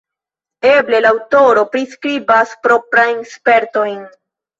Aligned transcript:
Eble 0.67 1.01
la 1.05 1.09
aŭtoro 1.15 1.65
priskribas 1.75 2.55
proprajn 2.65 3.21
spertojn. 3.35 4.01